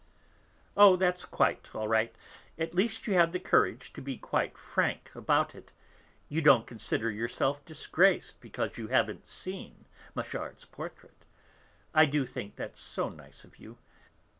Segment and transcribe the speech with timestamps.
[0.75, 2.11] "Oh, that's quite all right!
[2.57, 5.73] At least you have the courage to be quite frank about it.
[6.27, 9.85] You don't consider yourself disgraced because you haven't seen
[10.15, 11.23] Machard's portrait.
[11.93, 13.77] I do think that so nice of you.